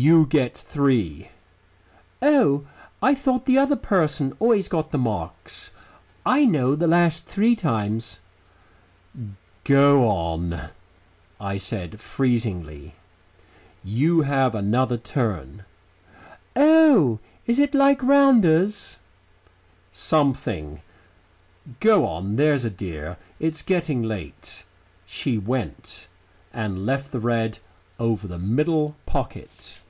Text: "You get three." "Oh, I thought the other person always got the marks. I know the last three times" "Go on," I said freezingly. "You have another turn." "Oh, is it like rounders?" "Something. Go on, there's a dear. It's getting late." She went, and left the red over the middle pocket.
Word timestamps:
"You 0.00 0.26
get 0.26 0.56
three." 0.56 1.30
"Oh, 2.22 2.66
I 3.02 3.16
thought 3.16 3.46
the 3.46 3.58
other 3.58 3.74
person 3.74 4.32
always 4.38 4.68
got 4.68 4.92
the 4.92 4.96
marks. 4.98 5.72
I 6.24 6.44
know 6.44 6.76
the 6.76 6.86
last 6.86 7.24
three 7.26 7.56
times" 7.56 8.20
"Go 9.64 10.06
on," 10.08 10.68
I 11.40 11.56
said 11.56 11.98
freezingly. 12.00 12.94
"You 13.82 14.20
have 14.20 14.54
another 14.54 14.96
turn." 14.98 15.64
"Oh, 16.54 17.18
is 17.48 17.58
it 17.58 17.74
like 17.74 18.00
rounders?" 18.00 19.00
"Something. 19.90 20.80
Go 21.80 22.06
on, 22.06 22.36
there's 22.36 22.64
a 22.64 22.70
dear. 22.70 23.16
It's 23.40 23.62
getting 23.62 24.04
late." 24.04 24.62
She 25.04 25.38
went, 25.38 26.06
and 26.52 26.86
left 26.86 27.10
the 27.10 27.18
red 27.18 27.58
over 27.98 28.28
the 28.28 28.38
middle 28.38 28.94
pocket. 29.04 29.80